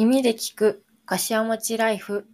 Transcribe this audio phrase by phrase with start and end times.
[0.00, 2.24] 耳で聞く柏餅ライフ。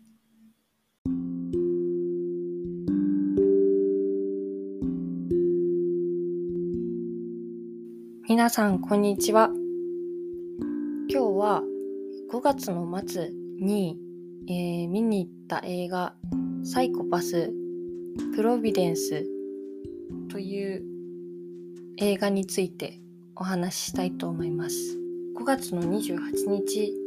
[8.29, 9.51] 皆さんこんにちは。
[11.09, 11.63] 今日は
[12.33, 13.99] 5月の末に、
[14.49, 16.15] えー見に行った映画
[16.63, 17.53] サイコパス
[18.37, 19.27] プロビデンス
[20.31, 20.85] という
[21.99, 23.01] 映画について
[23.35, 24.77] お話ししたいと思います。
[25.37, 27.06] 5月の28日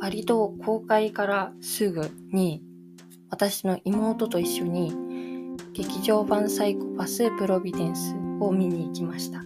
[0.00, 2.62] 割と公開からすぐに
[3.30, 4.94] 私の妹と一緒に
[5.72, 9.42] 劇場版サイコパスプロビデンスを見に行きました、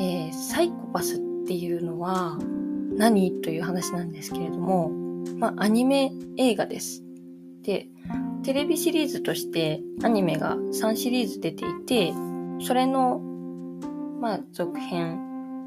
[0.00, 2.38] えーサイコパスっていうのは
[2.96, 4.90] 何という話なんですけれども、
[5.36, 7.02] まあ、アニメ映画です。
[7.62, 7.88] で
[8.42, 12.12] テレビシリーズとしてアニメが3シリーズ出ていて
[12.60, 13.20] それの
[14.20, 15.20] まあ続編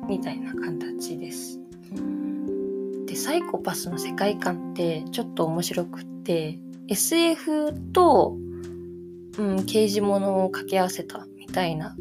[0.08, 1.60] みたいな形です。
[3.24, 8.36] サイコパスの世界観ってちょっと面白くって SF と、
[9.38, 11.96] うん、刑事物を掛け合わせたみたいな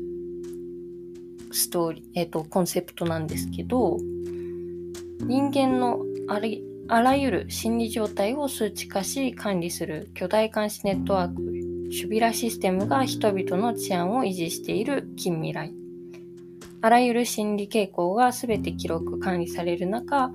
[1.52, 3.98] ストーリー、えっ、と、コンセプトなんですけど、
[5.20, 15.72] 人間のありあらゆる心理状態を数値化し管理する巨大監視ネットワーク、シュビラシステムが人々の治安を維持している近未来。
[16.80, 20.32] あらゆる心理傾向が全て記録管理される中、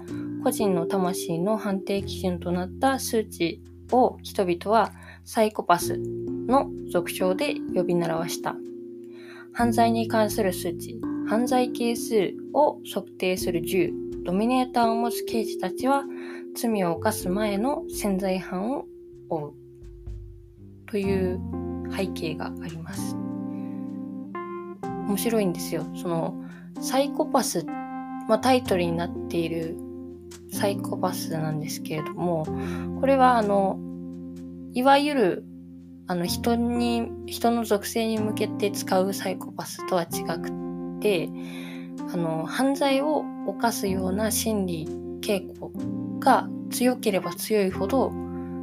[0.48, 4.94] 個人の魂の判定基準となった数値を人々は
[5.26, 8.56] サイコパスの俗称で呼び習わした。
[9.52, 13.92] 犯罪に関する数値、犯罪係数を測定する銃、
[14.24, 16.06] ドミネーターを持つ刑事たちは
[16.56, 18.86] 罪を犯す前の潜在犯を
[19.28, 19.54] 追う
[20.90, 21.42] という
[21.94, 23.18] 背景があります。
[25.10, 25.86] 面白いんですよ。
[25.94, 26.42] その
[26.80, 29.86] サイコパス、まあ、タイトルになっている
[30.52, 32.46] サイコパスなんですけれども、
[33.00, 33.80] これはあの、
[34.74, 35.46] いわゆる
[36.08, 40.50] あの人に、人の属性に向けて使うサイコパスとは違く
[41.02, 41.30] て、
[42.14, 44.88] あの、犯罪を犯すような心理
[45.22, 45.72] 傾向
[46.20, 48.12] が強ければ強いほど、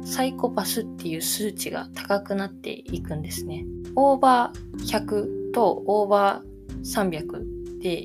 [0.03, 3.65] サイコパスっていう数値が高くなっていくんですね。
[3.95, 8.03] オーバー100とオーバー300で、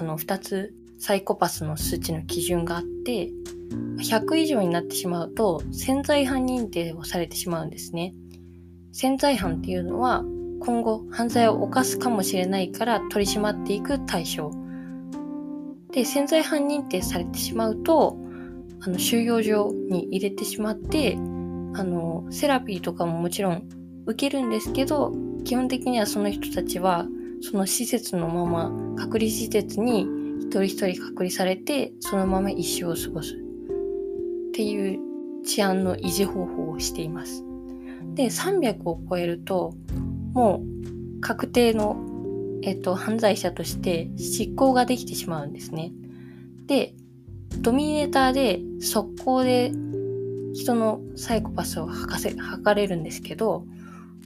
[0.00, 3.30] あの、2つサイコパスの数値の基準があって、
[3.98, 8.14] 100以上になってしまうと潜在犯認定をされてしまうんですね。
[8.92, 10.24] 潜在犯っていうのは
[10.60, 14.50] 今後犯罪を犯すかもしれないから取り締まっていく対象。
[15.92, 18.16] で、潜在犯認定されてしまうと、
[18.80, 21.18] あの、収容所に入れてしまって、あ
[21.84, 23.68] の、セラピーとかももちろん
[24.06, 25.12] 受けるんですけど、
[25.44, 27.06] 基本的にはその人たちは、
[27.42, 30.06] その施設のまま、隔離施設に
[30.48, 33.34] 一人一人隔離されて、そのまま一生を過ごす。
[33.34, 33.36] っ
[34.52, 35.00] ていう
[35.44, 37.44] 治安の維持方法をしています。
[38.14, 39.74] で、300を超えると、
[40.32, 40.62] も
[41.16, 41.96] う確定の、
[42.62, 45.92] えっと、犯罪者として執行ができてしまうんですね。
[46.66, 46.94] で、
[47.60, 49.72] ドミネーターで速攻で
[50.52, 53.64] 人のサイコパスを測せ測れるんですけど、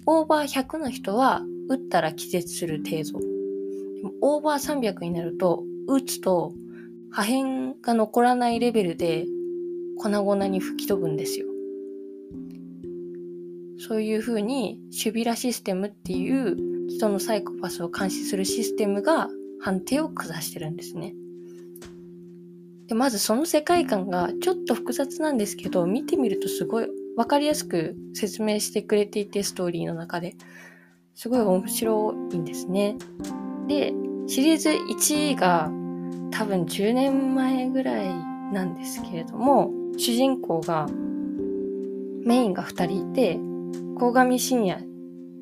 [0.05, 3.21] オーバー100の人は撃ったら気絶する程度。
[4.21, 5.65] オーバー300になると、
[5.95, 6.53] 撃つと
[7.11, 9.27] 破片が残らないレベルで
[9.99, 11.47] 粉々に吹き飛ぶんですよ。
[13.79, 19.29] そういう風に、シュビラシステムっていう人のサイコパスを監視するシステムが
[19.61, 21.15] 判定を下してるんですね。
[22.89, 30.37] で、まずその世界観がちょっと複雑なんですけど、見てみるとすごいわかりやすく説明してくれていて、ストーリーの中で。
[31.15, 32.97] すごい面白いんですね。
[33.69, 33.93] で、
[34.29, 35.71] シリーズ1位が
[36.31, 38.15] 多分10年前ぐらい
[38.53, 40.87] なんですけれども、主人公が
[42.27, 43.41] メインが2人いて、
[43.99, 44.87] 鴻上信也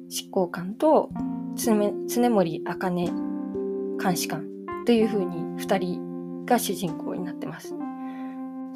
[0.08, 1.10] 執行官と
[1.56, 1.74] 常
[2.30, 3.10] 森茜
[4.00, 4.46] 監視官
[4.86, 7.74] という風に2人が主人公になってます。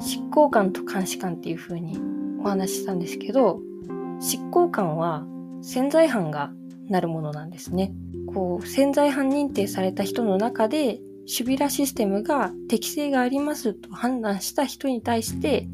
[0.01, 1.97] 執行官と監視官っていう風に
[2.43, 3.61] お話ししたんですけど、
[4.19, 5.25] 執行官は
[5.61, 6.51] 潜在犯が
[6.89, 7.93] なるものなんですね。
[8.33, 15.67] こう、潜在犯認定された人の中で、シュビラシステムが適性がありますと判断した人に対して、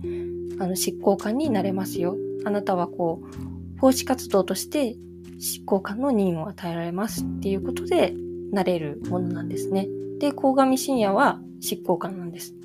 [0.60, 2.16] あの、執行官になれますよ。
[2.46, 4.98] あなたはこう、奉仕活動として
[5.40, 8.14] 執行官の任務を与えられますっていうことで、
[8.52, 9.88] なれるものなんですね。
[10.20, 12.56] で、鴻上信也は執行官なんです。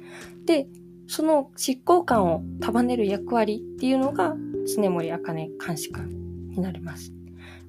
[0.46, 0.68] で、
[1.06, 4.36] その執行官を束ねる役割っていうのが、
[4.76, 6.08] 常森茜監視官
[6.50, 7.12] になります。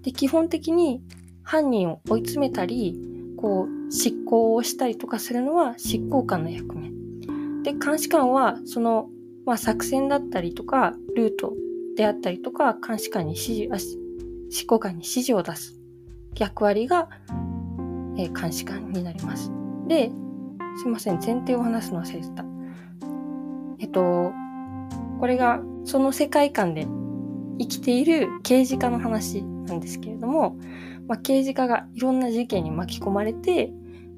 [0.03, 1.01] で、基本的に
[1.43, 2.99] 犯人を追い詰めたり、
[3.37, 6.91] こう、執行をしたりとかするのは執行官の役目。
[7.63, 9.09] で監視官はその、
[9.45, 11.53] まあ、作戦だったりとかルート
[11.95, 13.97] であったりとか監視官に指示
[14.49, 15.79] 執行官に指示を出す
[16.37, 17.09] 役割が、
[18.17, 19.51] えー、監視官になります。
[19.87, 20.11] で、
[20.77, 22.45] すいません、前提を話すの忘れてた。
[23.79, 24.31] えっと、
[25.19, 26.87] これがその世界観で
[27.59, 30.55] 生きている刑事課の話なんですけれども、
[31.07, 33.71] まあ、刑事課がいろんな事件に巻き込まれて、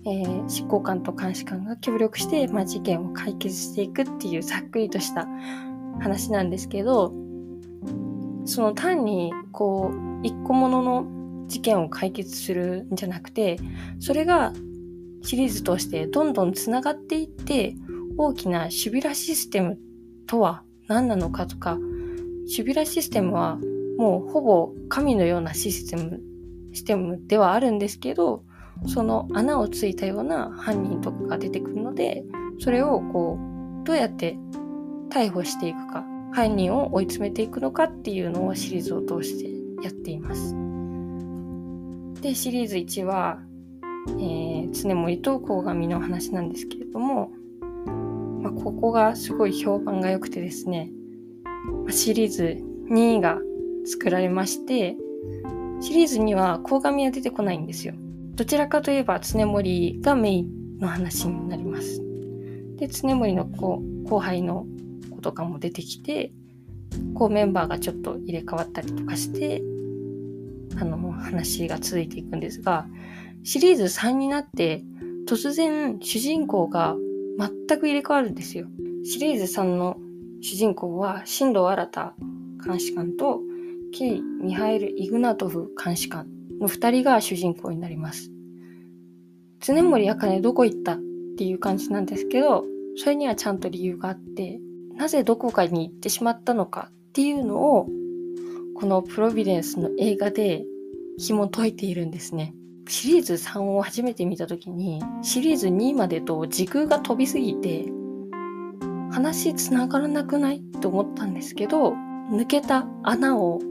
[0.06, 5.28] えー、執行官と監視官が協力して、まあ、事件を解決していくっていうざっくりとした
[6.00, 7.12] 話なんですけど、
[8.46, 13.58] その単にこう、一個ものの事件を解決するんじゃなくて、
[14.00, 14.54] それが
[15.24, 17.76] シリーズとしてどんどんつながっていって、
[18.18, 19.78] 大きなシュビラシステム
[20.28, 21.78] とは何なのかとか、
[22.48, 23.58] シュビラシステムは
[23.98, 26.22] もうほぼ神のようなシステム、
[26.76, 28.44] システムではあるんですけど、
[28.86, 32.26] その穴をついたような犯人とかが出てくるので、
[32.60, 33.40] それをこ
[33.82, 34.38] う、どうやって
[35.10, 39.50] 逮捕していくか、犯人を追い詰めていくのかっていうのをシリーズを通して
[39.84, 40.54] やっています。
[42.22, 43.40] で、シリーズ1は、
[44.20, 47.32] えー、常森と鴻上の話なんですけれども、
[48.42, 50.92] まあ、ここがすごい評判が良くてですね、
[51.90, 52.58] シリーズ
[52.90, 53.40] 2が
[53.86, 54.98] 作られまして、
[55.82, 57.94] シリーズには鴻上は出てこないんですよ。
[58.36, 62.02] どちらかといえば常森がメインの話になります。
[62.78, 64.66] で、常森の後後輩の
[65.10, 66.32] 子とかも出てきて、
[67.14, 69.62] こうメンバーがちょっと入れ替わったりとかして、
[70.78, 72.88] あの、話が続いていくんですが、
[73.44, 74.84] シリーズ3になって
[75.28, 76.96] 突然主人公が
[77.68, 78.68] 全く入れ替わるんですよ。
[79.04, 79.98] シリーズ3の
[80.42, 82.14] 主人公は新藤新
[82.64, 83.42] 監視官と
[83.98, 86.28] ケイ・ミハエル・イグナトフ監視官
[86.60, 88.30] の2人が主人公になります。
[89.62, 91.00] 常森茜どこ行ったっ
[91.38, 92.66] ていう感じなんですけど、
[92.98, 94.60] それにはちゃんと理由があって、
[94.98, 97.88] なぜどこかに行ってしまったのかっていうのを、
[98.76, 100.66] このプロビデンスの映画で
[101.18, 102.54] 紐解いているんですね。
[102.90, 107.86] シリーズ3を初めて見た時に、シリーズ2までと時空が飛びすぎて、
[109.12, 111.94] 話つながらなくないと思ったんですけど、
[112.30, 113.62] 抜けた穴を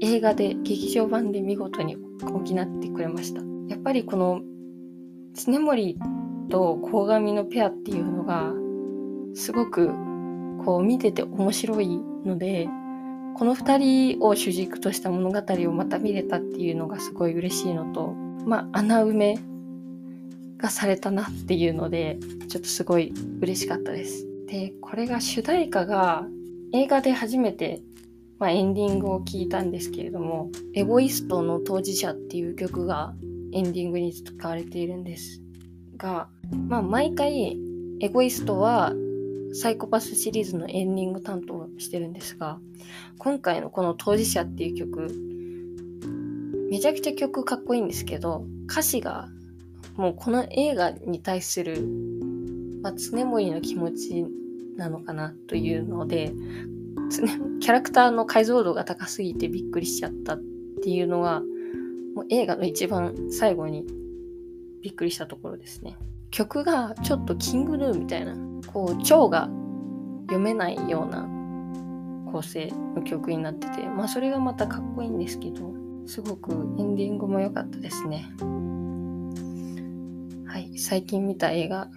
[0.00, 3.42] 映画で劇場版で見事に補ってくれました。
[3.68, 4.42] やっぱりこの
[5.34, 5.98] 常森
[6.50, 8.52] と鴻上のペアっていうのが
[9.34, 9.90] すごく
[10.64, 12.68] こう見てて面白いので
[13.34, 18.12] この2人を主軸とした物語をまた見れたっていうのがすごい嬉しいのと
[18.46, 19.38] まあ穴埋め
[20.58, 22.18] がされたなっていうので
[22.48, 24.26] ちょっとすごい嬉しかったです。
[24.46, 26.26] でこれが主題歌が
[26.74, 27.82] 映画で初めて、
[28.42, 33.14] まあ、エンディングを聞いたんですけれども「エゴイストの当事者」っていう曲が
[33.52, 35.40] エンディングに使われているんです
[35.96, 36.28] が、
[36.66, 37.56] まあ、毎回
[38.00, 38.94] エゴイストは
[39.52, 42.58] サイコパスシリーズのエンディング担当してるんですが
[43.18, 45.06] 今回のこの「当事者」っていう曲
[46.68, 49.28] めちゃくちゃ曲かっこいいんですけど歌詞が
[49.94, 51.80] もうこの映画に対する、
[52.82, 54.26] まあ、常森の気持ち
[54.76, 56.32] なのかなというので、
[57.60, 60.40] キャラクターの解像度が高すぎてびっくりしちゃったっ
[60.82, 61.42] ていうのは、
[62.14, 63.84] もう映画の一番最後に
[64.82, 65.96] びっくりしたところですね。
[66.30, 68.34] 曲がちょっとキングヌーみたいな、
[68.72, 69.50] こう、蝶が
[70.22, 71.28] 読めないような
[72.32, 75.72] 構成の曲になってて、まあそれがまたかっこいいんですけど、
[76.06, 78.32] すごくエンディングも良かったですね。
[80.46, 81.88] はい、最近見た映画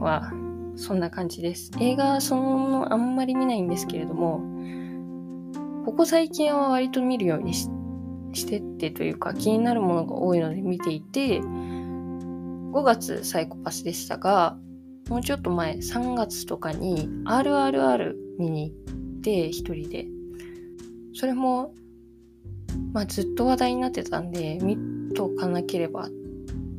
[0.00, 0.32] は
[0.76, 1.70] そんな感じです。
[1.80, 4.42] 映画そのものあんまり見ないんですけれども、
[5.84, 7.68] ここ最近は割と見るようにし
[8.46, 14.58] てってというか気になるものが多いので見ていて、5月サイコパスでしたが、
[15.08, 20.06] もうちょっと前、3月とかに RRR 見に行って一人で。
[21.14, 21.72] それも、
[22.92, 24.76] まあずっと話題になってたんで、見
[25.14, 26.08] とかなければ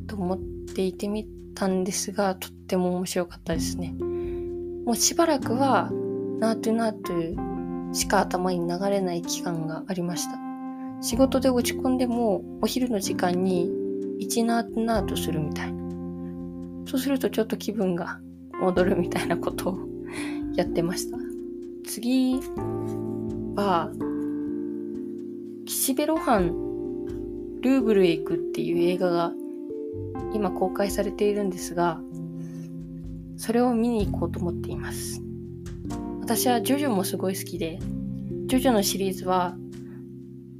[0.06, 3.94] と思っていてみたんですが、とっても面白かったですね。
[4.84, 5.90] もうしばらくは、
[6.38, 10.38] ナートゥナートゥしか頭に流れない期間がありました。
[11.00, 13.70] 仕事で落ち込んでも、お昼の時間に
[14.20, 15.74] 1ナートゥナートするみたい。
[16.86, 18.20] そうするとちょっと気分が
[18.60, 19.78] 戻るみたいなことを
[20.56, 21.18] やってました。
[21.84, 22.40] 次
[23.54, 23.90] は、
[25.64, 26.66] 岸辺露伴
[27.60, 29.32] ルーブルへ行くっていう映画が
[30.32, 32.00] 今公開されているんですが、
[33.36, 35.22] それを見に行こうと思っています。
[36.20, 37.78] 私はジョジョもすごい好きで、
[38.46, 39.56] ジョジョのシリーズは、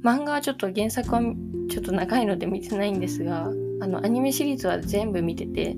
[0.03, 1.21] 漫画はちょっと原作は
[1.69, 5.75] ちょっと長いので見てないんですが、あの、アニメシリーズは全部見てて、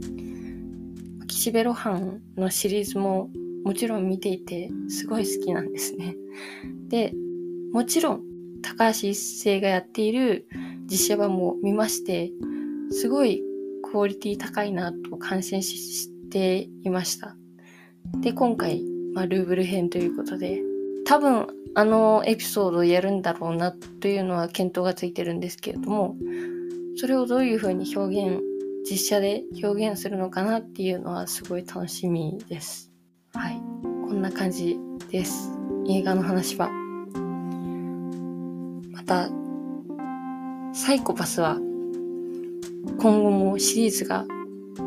[1.27, 3.29] 岸辺露伴のシリーズも
[3.63, 6.15] もちろん見ていてすごい好きなんですね。
[6.87, 7.13] で、
[7.71, 8.23] もちろん
[8.61, 10.47] 高橋一生がやっている
[10.89, 12.31] 実写版も見まして、
[12.91, 13.43] すごい
[13.91, 17.35] クオリティ高いなと感心していました。
[18.21, 20.61] で、今回、まあ、ルーブル編ということで、
[21.05, 26.15] 多分あのエピソードをやるんだろうなというのは見当がついてるんですけれども、
[26.97, 28.41] それをどういうふうに表現、
[28.89, 32.91] 実写で表現するのかなっていうのはすごい楽しみです。
[33.33, 33.61] はい。
[34.07, 34.77] こんな感じ
[35.11, 35.51] です。
[35.87, 36.69] 映画の話は。
[38.91, 39.29] また、
[40.73, 41.57] サイコパスは
[42.99, 44.25] 今後もシリーズが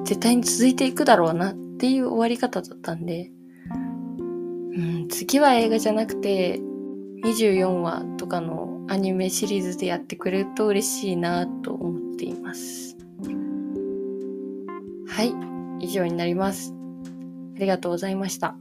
[0.04, 3.30] 絶対に続いていくだろうなっていう終わり方だったんで、
[3.70, 6.60] うん、次は映画じゃなくて
[7.24, 12.96] 24話とかのアニメシリーズでやってくれると嬉しいなと思っています。
[15.08, 15.34] はい、
[15.84, 16.74] 以上になります。
[17.56, 18.56] ありがとうございました。